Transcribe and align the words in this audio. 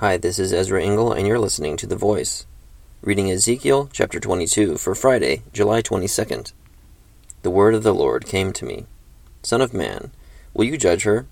Hi, 0.00 0.16
this 0.16 0.38
is 0.38 0.50
Ezra 0.50 0.82
Engel, 0.82 1.12
and 1.12 1.26
you're 1.26 1.38
listening 1.38 1.76
to 1.76 1.86
The 1.86 1.94
Voice. 1.94 2.46
Reading 3.02 3.30
Ezekiel 3.30 3.90
chapter 3.92 4.18
22 4.18 4.78
for 4.78 4.94
Friday, 4.94 5.42
July 5.52 5.82
22nd. 5.82 6.54
The 7.42 7.50
word 7.50 7.74
of 7.74 7.82
the 7.82 7.92
Lord 7.92 8.24
came 8.24 8.50
to 8.54 8.64
me 8.64 8.86
Son 9.42 9.60
of 9.60 9.74
man, 9.74 10.10
will 10.54 10.64
you 10.64 10.78
judge 10.78 11.02
her? 11.02 11.26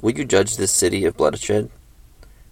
Will 0.00 0.12
you 0.12 0.24
judge 0.24 0.56
this 0.56 0.72
city 0.72 1.04
of 1.04 1.18
bloodshed? 1.18 1.68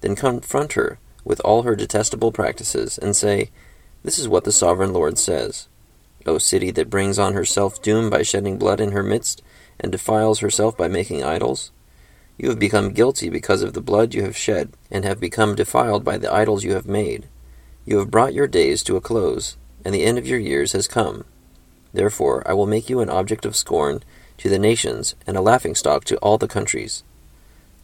Then 0.03 0.15
confront 0.15 0.75
her 0.75 0.99
with 1.25 1.41
all 1.41 1.63
her 1.63 1.75
detestable 1.75 2.33
practices, 2.33 2.99
and 2.99 3.17
say, 3.17 3.49
This 4.05 4.19
is 4.19 4.29
what 4.29 4.45
the 4.45 4.53
sovereign 4.53 4.93
Lord 4.93 5.17
says. 5.17 5.69
O 6.27 6.37
city 6.37 6.71
that 6.73 6.91
brings 6.91 7.19
on 7.19 7.33
herself 7.33 7.81
doom 7.81 8.11
by 8.11 8.25
shedding 8.25 8.59
blood 8.59 8.79
in 8.79 8.93
her 8.93 9.03
midst, 9.03 9.41
and 9.81 9.91
defiles 9.91 10.41
herself 10.41 10.77
by 10.77 10.87
making 10.87 11.25
idols. 11.25 11.71
You 12.41 12.49
have 12.49 12.59
become 12.59 12.95
guilty 12.95 13.29
because 13.29 13.61
of 13.61 13.75
the 13.75 13.83
blood 13.83 14.15
you 14.15 14.23
have 14.23 14.35
shed, 14.35 14.73
and 14.91 15.05
have 15.05 15.21
become 15.21 15.55
defiled 15.55 16.05
by 16.05 16.17
the 16.17 16.33
idols 16.33 16.65
you 16.65 16.73
have 16.73 16.87
made. 16.87 17.27
You 17.85 17.99
have 17.99 18.11
brought 18.11 18.33
your 18.33 18.47
days 18.47 18.83
to 18.85 18.97
a 18.97 19.01
close, 19.03 19.59
and 19.85 19.95
the 19.95 20.05
end 20.05 20.17
of 20.17 20.27
your 20.27 20.39
years 20.39 20.73
has 20.73 20.89
come. 20.89 21.27
Therefore 21.93 22.43
I 22.47 22.55
will 22.55 22.67
make 22.67 22.89
you 22.89 23.01
an 23.01 23.11
object 23.11 23.45
of 23.45 23.57
scorn 23.57 24.03
to 24.39 24.49
the 24.49 24.59
nations, 24.59 25.15
and 25.27 25.37
a 25.37 25.43
laughingstock 25.43 26.05
to 26.05 26.17
all 26.21 26.39
the 26.39 26.49
countries. 26.49 27.03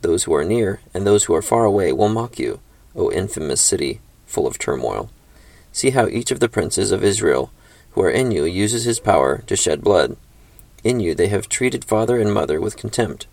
Those 0.01 0.25
who 0.25 0.33
are 0.35 0.43
near 0.43 0.81
and 0.95 1.07
those 1.07 1.25
who 1.25 1.35
are 1.35 1.43
far 1.43 1.67
away 1.67 1.93
will 1.93 2.09
mock 2.09 2.39
you, 2.39 2.61
O 2.95 3.13
infamous 3.13 3.61
city, 3.61 4.01
full 4.25 4.47
of 4.47 4.59
turmoil. 4.59 5.11
See 5.71 5.91
how 5.91 6.07
each 6.07 6.31
of 6.31 6.41
the 6.41 6.49
princes 6.49 6.93
of 6.93 7.05
Israel 7.05 7.51
who 7.91 8.01
are 8.01 8.11
in 8.11 8.31
you 8.31 8.47
uses 8.47 8.85
his 8.85 9.01
power 9.01 9.43
to 9.49 9.55
shed 9.55 9.85
blood. 9.85 10.17
In 10.83 10.99
you 10.99 11.15
they 11.15 11.29
have 11.29 11.51
treated 11.51 11.85
father 11.85 12.19
and 12.19 12.33
mother 12.33 12.59
with 12.59 12.79
contempt 12.79 13.27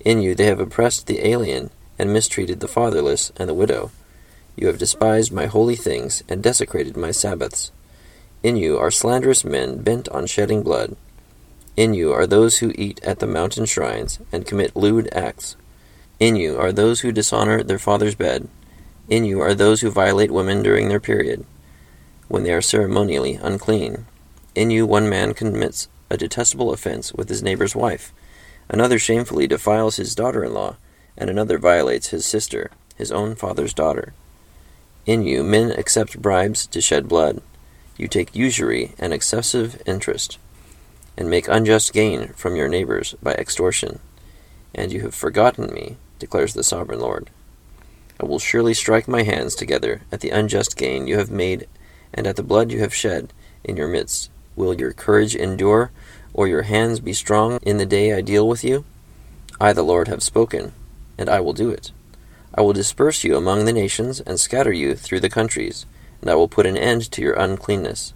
in 0.00 0.20
you 0.20 0.34
they 0.34 0.46
have 0.46 0.60
oppressed 0.60 1.06
the 1.06 1.26
alien, 1.26 1.70
and 1.98 2.12
mistreated 2.12 2.60
the 2.60 2.68
fatherless 2.68 3.32
and 3.36 3.48
the 3.48 3.54
widow. 3.54 3.90
You 4.56 4.66
have 4.68 4.78
despised 4.78 5.32
my 5.32 5.46
holy 5.46 5.76
things, 5.76 6.22
and 6.28 6.42
desecrated 6.42 6.96
my 6.96 7.10
Sabbaths. 7.10 7.72
In 8.42 8.56
you 8.56 8.78
are 8.78 8.90
slanderous 8.90 9.44
men 9.44 9.82
bent 9.82 10.08
on 10.10 10.26
shedding 10.26 10.62
blood. 10.62 10.96
In 11.76 11.94
you 11.94 12.12
are 12.12 12.26
those 12.26 12.58
who 12.58 12.72
eat 12.76 13.02
at 13.02 13.18
the 13.18 13.26
mountain 13.26 13.64
shrines, 13.64 14.20
and 14.30 14.46
commit 14.46 14.76
lewd 14.76 15.08
acts. 15.12 15.56
In 16.20 16.36
you 16.36 16.56
are 16.58 16.72
those 16.72 17.00
who 17.00 17.10
dishonor 17.10 17.62
their 17.62 17.78
father's 17.78 18.14
bed. 18.14 18.48
In 19.08 19.24
you 19.24 19.40
are 19.40 19.54
those 19.54 19.80
who 19.80 19.90
violate 19.90 20.30
women 20.30 20.62
during 20.62 20.88
their 20.88 21.00
period, 21.00 21.44
when 22.28 22.44
they 22.44 22.52
are 22.52 22.60
ceremonially 22.60 23.34
unclean. 23.34 24.06
In 24.54 24.70
you 24.70 24.86
one 24.86 25.08
man 25.08 25.34
commits 25.34 25.88
a 26.10 26.16
detestable 26.16 26.72
offense 26.72 27.12
with 27.12 27.28
his 27.28 27.42
neighbor's 27.42 27.74
wife 27.74 28.12
Another 28.68 28.98
shamefully 28.98 29.46
defiles 29.46 29.96
his 29.96 30.14
daughter 30.14 30.44
in 30.44 30.54
law, 30.54 30.76
and 31.16 31.30
another 31.30 31.58
violates 31.58 32.08
his 32.08 32.24
sister, 32.24 32.70
his 32.96 33.12
own 33.12 33.34
father's 33.34 33.74
daughter. 33.74 34.12
In 35.06 35.22
you 35.22 35.44
men 35.44 35.70
accept 35.72 36.22
bribes 36.22 36.66
to 36.68 36.80
shed 36.80 37.08
blood. 37.08 37.42
You 37.96 38.08
take 38.08 38.34
usury 38.34 38.94
and 38.98 39.12
excessive 39.12 39.80
interest, 39.86 40.38
and 41.16 41.28
make 41.28 41.46
unjust 41.46 41.92
gain 41.92 42.28
from 42.28 42.56
your 42.56 42.68
neighbors 42.68 43.14
by 43.22 43.34
extortion. 43.34 44.00
And 44.74 44.92
you 44.92 45.02
have 45.02 45.14
forgotten 45.14 45.72
me, 45.72 45.96
declares 46.18 46.54
the 46.54 46.64
sovereign 46.64 47.00
Lord. 47.00 47.30
I 48.20 48.24
will 48.24 48.38
surely 48.38 48.74
strike 48.74 49.06
my 49.06 49.22
hands 49.22 49.54
together 49.54 50.02
at 50.10 50.20
the 50.20 50.30
unjust 50.30 50.76
gain 50.76 51.06
you 51.06 51.18
have 51.18 51.30
made, 51.30 51.68
and 52.12 52.26
at 52.26 52.36
the 52.36 52.42
blood 52.42 52.72
you 52.72 52.80
have 52.80 52.94
shed 52.94 53.32
in 53.62 53.76
your 53.76 53.88
midst. 53.88 54.30
Will 54.56 54.74
your 54.74 54.92
courage 54.92 55.34
endure 55.34 55.90
or 56.34 56.46
your 56.46 56.62
hands 56.62 57.00
be 57.00 57.14
strong 57.14 57.58
in 57.62 57.78
the 57.78 57.86
day 57.86 58.12
I 58.12 58.20
deal 58.20 58.46
with 58.46 58.62
you? 58.62 58.84
I, 59.60 59.72
the 59.72 59.82
Lord, 59.82 60.08
have 60.08 60.22
spoken, 60.22 60.72
and 61.16 61.30
I 61.30 61.40
will 61.40 61.54
do 61.54 61.70
it. 61.70 61.92
I 62.54 62.60
will 62.60 62.72
disperse 62.74 63.24
you 63.24 63.36
among 63.36 63.64
the 63.64 63.72
nations, 63.72 64.20
and 64.20 64.38
scatter 64.38 64.72
you 64.72 64.94
through 64.94 65.20
the 65.20 65.30
countries, 65.30 65.86
and 66.20 66.28
I 66.28 66.34
will 66.34 66.48
put 66.48 66.66
an 66.66 66.76
end 66.76 67.10
to 67.12 67.22
your 67.22 67.34
uncleanness. 67.34 68.12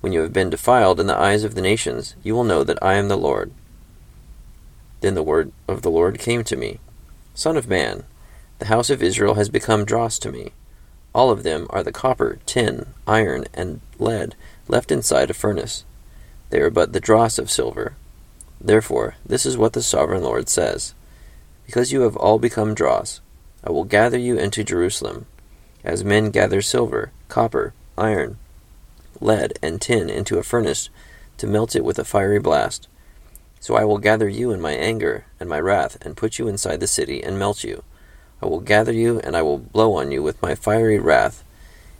When 0.00 0.12
you 0.12 0.22
have 0.22 0.32
been 0.32 0.50
defiled 0.50 0.98
in 0.98 1.06
the 1.06 1.16
eyes 1.16 1.44
of 1.44 1.54
the 1.54 1.62
nations, 1.62 2.16
you 2.24 2.34
will 2.34 2.42
know 2.42 2.64
that 2.64 2.82
I 2.82 2.94
am 2.94 3.06
the 3.06 3.16
Lord. 3.16 3.52
Then 5.00 5.14
the 5.14 5.22
word 5.22 5.52
of 5.68 5.82
the 5.82 5.90
Lord 5.90 6.18
came 6.18 6.42
to 6.44 6.56
me 6.56 6.80
Son 7.34 7.56
of 7.56 7.68
man, 7.68 8.04
the 8.58 8.66
house 8.66 8.90
of 8.90 9.02
Israel 9.02 9.34
has 9.34 9.48
become 9.48 9.84
dross 9.84 10.18
to 10.20 10.30
me. 10.30 10.52
All 11.14 11.30
of 11.30 11.42
them 11.42 11.66
are 11.70 11.82
the 11.82 11.92
copper, 11.92 12.38
tin, 12.46 12.86
iron, 13.06 13.44
and 13.52 13.80
lead 13.98 14.34
left 14.68 14.92
inside 14.92 15.30
a 15.30 15.34
furnace. 15.34 15.84
They 16.52 16.60
are 16.60 16.68
but 16.68 16.92
the 16.92 17.00
dross 17.00 17.38
of 17.38 17.50
silver. 17.50 17.94
Therefore, 18.60 19.14
this 19.24 19.46
is 19.46 19.56
what 19.56 19.72
the 19.72 19.82
sovereign 19.82 20.22
Lord 20.22 20.50
says 20.50 20.92
Because 21.64 21.92
you 21.92 22.02
have 22.02 22.14
all 22.14 22.38
become 22.38 22.74
dross, 22.74 23.22
I 23.64 23.72
will 23.72 23.84
gather 23.84 24.18
you 24.18 24.36
into 24.36 24.62
Jerusalem, 24.62 25.24
as 25.82 26.04
men 26.04 26.30
gather 26.30 26.60
silver, 26.60 27.10
copper, 27.28 27.72
iron, 27.96 28.36
lead, 29.18 29.58
and 29.62 29.80
tin 29.80 30.10
into 30.10 30.36
a 30.36 30.42
furnace 30.42 30.90
to 31.38 31.46
melt 31.46 31.74
it 31.74 31.86
with 31.86 31.98
a 31.98 32.04
fiery 32.04 32.38
blast. 32.38 32.86
So 33.58 33.74
I 33.74 33.84
will 33.84 33.96
gather 33.96 34.28
you 34.28 34.52
in 34.52 34.60
my 34.60 34.72
anger 34.72 35.24
and 35.40 35.48
my 35.48 35.58
wrath, 35.58 35.96
and 36.04 36.18
put 36.18 36.38
you 36.38 36.48
inside 36.48 36.80
the 36.80 36.86
city, 36.86 37.22
and 37.24 37.38
melt 37.38 37.64
you. 37.64 37.82
I 38.42 38.46
will 38.46 38.60
gather 38.60 38.92
you, 38.92 39.20
and 39.20 39.38
I 39.38 39.40
will 39.40 39.56
blow 39.56 39.94
on 39.94 40.12
you 40.12 40.22
with 40.22 40.42
my 40.42 40.54
fiery 40.54 40.98
wrath, 40.98 41.44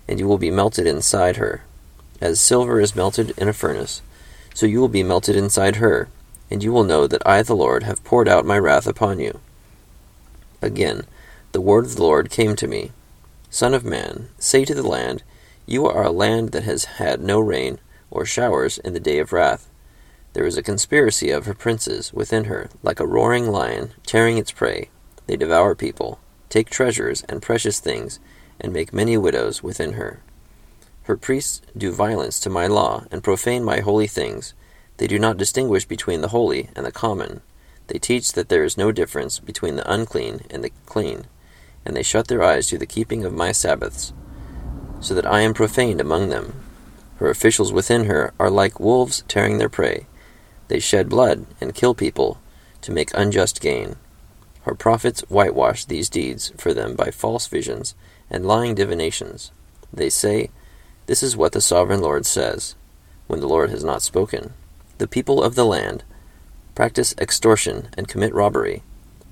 and 0.07 0.21
you 0.21 0.29
will 0.29 0.37
be 0.37 0.51
melted 0.51 0.87
inside 0.87 1.37
her, 1.37 1.62
as 2.21 2.39
silver 2.39 2.81
is 2.81 2.95
melted 2.95 3.33
in 3.39 3.49
a 3.49 3.55
furnace 3.55 4.03
so 4.55 4.67
you 4.67 4.81
will 4.81 4.89
be 4.89 5.03
melted 5.03 5.37
inside 5.37 5.77
her, 5.77 6.09
and 6.51 6.63
you 6.63 6.73
will 6.73 6.85
know 6.85 7.07
that 7.07 7.27
I, 7.27 7.43
the 7.43 7.57
Lord, 7.57 7.83
have 7.83 8.05
poured 8.05 8.29
out 8.29 8.45
my 8.45 8.59
wrath 8.59 8.87
upon 8.87 9.19
you. 9.19 9.41
Again, 10.61 11.05
the 11.53 11.61
word 11.61 11.85
of 11.85 11.97
the 11.97 12.03
Lord 12.03 12.31
came 12.31 12.57
to 12.57 12.67
me 12.67 12.93
Son 13.51 13.75
of 13.75 13.85
man, 13.85 14.29
say 14.39 14.65
to 14.65 14.75
the 14.75 14.87
land, 14.87 15.23
You 15.67 15.87
are 15.87 16.05
a 16.05 16.11
land 16.11 16.53
that 16.53 16.62
has 16.62 16.85
had 16.85 17.21
no 17.21 17.39
rain 17.39 17.79
or 18.11 18.25
showers 18.25 18.79
in 18.79 18.95
the 18.95 19.01
day 19.01 19.19
of 19.19 19.33
wrath. 19.33 19.69
There 20.33 20.47
is 20.47 20.57
a 20.57 20.62
conspiracy 20.62 21.31
of 21.31 21.45
her 21.45 21.55
princes 21.55 22.12
within 22.15 22.45
her, 22.45 22.71
like 22.83 23.01
a 23.01 23.07
roaring 23.07 23.49
lion 23.49 23.93
tearing 24.07 24.39
its 24.39 24.51
prey. 24.51 24.89
They 25.27 25.37
devour 25.37 25.75
people, 25.75 26.19
take 26.49 26.71
treasures 26.71 27.23
and 27.29 27.43
precious 27.43 27.81
things, 27.81 28.19
and 28.59 28.73
make 28.73 28.93
many 28.93 29.19
widows 29.19 29.62
within 29.62 29.95
her. 29.95 30.21
Her 31.05 31.17
priests 31.17 31.63
do 31.77 31.91
violence 31.91 32.39
to 32.41 32.51
my 32.51 32.67
law, 32.67 33.05
and 33.11 33.25
profane 33.25 33.65
my 33.65 33.81
holy 33.81 34.07
things. 34.07 34.55
They 34.99 35.07
do 35.07 35.19
not 35.19 35.37
distinguish 35.37 35.85
between 35.85 36.21
the 36.21 36.29
holy 36.29 36.71
and 36.77 36.87
the 36.87 36.93
common. 36.93 37.41
They 37.89 37.99
teach 37.99 38.33
that 38.33 38.49
there 38.49 38.63
is 38.63 38.79
no 38.79 38.93
difference 38.93 39.41
between 39.41 39.77
the 39.77 39.93
unclean 39.93 40.43
and 40.51 40.62
the 40.62 40.71
clean, 40.87 41.27
and 41.85 41.97
they 41.97 42.05
shut 42.05 42.29
their 42.29 42.43
eyes 42.43 42.69
to 42.69 42.79
the 42.79 42.87
keeping 42.87 43.25
of 43.25 43.33
my 43.33 43.51
Sabbaths, 43.51 44.12
so 45.01 45.15
that 45.15 45.27
I 45.27 45.41
am 45.41 45.55
profaned 45.55 46.01
among 46.01 46.29
them. 46.29 46.55
Her 47.17 47.29
officials 47.29 47.73
within 47.73 48.05
her 48.05 48.33
are 48.39 48.51
like 48.51 48.79
wolves 48.79 49.25
tearing 49.27 49.59
their 49.59 49.69
prey. 49.69 50.07
They 50.69 50.79
shed 50.79 51.09
blood 51.09 51.47
and 51.61 51.75
kill 51.75 51.95
people 51.95 52.41
to 52.83 52.93
make 52.93 53.11
unjust 53.15 53.61
gain. 53.61 53.97
Her 54.62 54.75
prophets 54.75 55.23
whitewash 55.29 55.85
these 55.85 56.09
deeds 56.09 56.53
for 56.57 56.73
them 56.73 56.95
by 56.95 57.11
false 57.11 57.49
visions 57.49 57.97
and 58.31 58.47
lying 58.47 58.77
divinations. 58.77 59.51
They 59.93 60.09
say, 60.09 60.51
this 61.07 61.23
is 61.23 61.37
what 61.37 61.53
the 61.53 61.61
sovereign 61.61 62.01
Lord 62.01 62.27
says, 62.27 62.77
when 63.27 63.41
the 63.41 63.49
Lord 63.49 63.71
has 63.71 63.83
not 63.83 64.03
spoken. 64.03 64.53
The 64.99 65.09
people 65.09 65.43
of 65.43 65.57
the 65.57 65.65
land 65.65 66.05
practice 66.75 67.15
extortion 67.19 67.89
and 67.97 68.09
commit 68.09 68.33
robbery. 68.33 68.83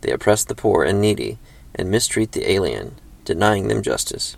They 0.00 0.10
oppress 0.10 0.44
the 0.44 0.54
poor 0.54 0.82
and 0.82 1.00
needy, 1.00 1.38
and 1.74 1.88
mistreat 1.90 2.32
the 2.32 2.50
alien, 2.50 2.96
denying 3.24 3.68
them 3.68 3.82
justice. 3.82 4.36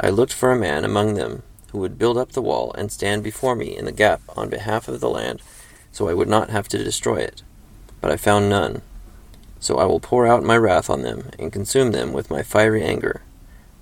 I 0.00 0.08
looked 0.08 0.32
for 0.32 0.50
a 0.50 0.58
man 0.58 0.84
among 0.84 1.14
them 1.14 1.42
who 1.72 1.78
would 1.78 1.98
build 1.98 2.16
up 2.16 2.32
the 2.32 2.42
wall 2.42 2.72
and 2.76 2.90
stand 2.90 3.22
before 3.22 3.54
me 3.54 3.76
in 3.76 3.84
the 3.84 3.92
gap 3.92 4.22
on 4.34 4.48
behalf 4.48 4.88
of 4.88 5.00
the 5.00 5.10
land, 5.10 5.42
so 5.92 6.08
I 6.08 6.14
would 6.14 6.28
not 6.28 6.50
have 6.50 6.68
to 6.68 6.82
destroy 6.82 7.16
it. 7.16 7.42
But 8.00 8.10
I 8.10 8.16
found 8.16 8.48
none. 8.48 8.80
So 9.60 9.76
I 9.76 9.84
will 9.84 10.00
pour 10.00 10.26
out 10.26 10.42
my 10.42 10.56
wrath 10.56 10.88
on 10.88 11.02
them, 11.02 11.30
and 11.38 11.52
consume 11.52 11.92
them 11.92 12.14
with 12.14 12.30
my 12.30 12.42
fiery 12.42 12.82
anger, 12.82 13.20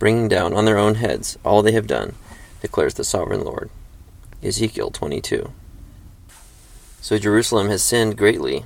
bringing 0.01 0.27
down 0.27 0.53
on 0.53 0.65
their 0.65 0.77
own 0.77 0.97
heads 0.97 1.39
all 1.45 1.63
they 1.63 1.73
have 1.73 1.87
done 1.87 2.15
declares 2.61 2.95
the 2.95 3.05
sovereign 3.05 3.45
Lord. 3.45 3.71
Ezekiel 4.43 4.91
22. 4.91 5.53
So 7.01 7.19
Jerusalem 7.19 7.69
has 7.69 7.83
sinned 7.83 8.17
greatly, 8.17 8.65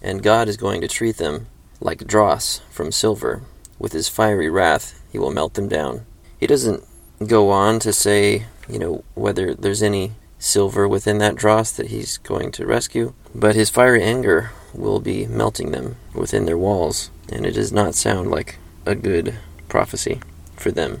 and 0.00 0.22
God 0.22 0.48
is 0.48 0.56
going 0.56 0.80
to 0.80 0.88
treat 0.88 1.16
them 1.16 1.46
like 1.80 2.06
dross 2.06 2.60
from 2.70 2.92
silver. 2.92 3.42
With 3.78 3.92
his 3.92 4.08
fiery 4.08 4.48
wrath, 4.48 5.00
he 5.10 5.18
will 5.18 5.32
melt 5.32 5.54
them 5.54 5.68
down. 5.68 6.06
He 6.38 6.46
doesn't 6.46 6.84
go 7.26 7.50
on 7.50 7.78
to 7.80 7.92
say, 7.92 8.46
you 8.68 8.78
know, 8.78 9.04
whether 9.14 9.54
there's 9.54 9.82
any 9.82 10.12
silver 10.38 10.86
within 10.86 11.18
that 11.18 11.36
dross 11.36 11.72
that 11.72 11.88
he's 11.88 12.18
going 12.18 12.52
to 12.52 12.66
rescue, 12.66 13.14
but 13.34 13.54
his 13.54 13.70
fiery 13.70 14.02
anger 14.02 14.50
will 14.72 15.00
be 15.00 15.26
melting 15.26 15.70
them 15.70 15.96
within 16.12 16.44
their 16.44 16.58
walls, 16.58 17.10
and 17.30 17.46
it 17.46 17.52
does 17.52 17.72
not 17.72 17.94
sound 17.94 18.30
like 18.30 18.58
a 18.86 18.94
good 18.94 19.34
prophecy 19.68 20.20
for 20.56 20.70
them. 20.70 21.00